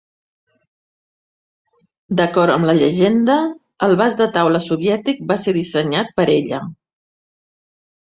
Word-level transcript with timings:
D'acord 2.21 2.55
amb 2.55 2.67
la 2.71 2.75
llegenda, 2.79 3.37
el 3.91 3.95
vas 4.03 4.19
de 4.25 4.29
taula 4.41 4.65
soviètic 4.67 5.25
va 5.35 5.41
ser 5.47 5.57
dissenyat 5.63 6.15
per 6.21 6.31
ella. 6.41 6.67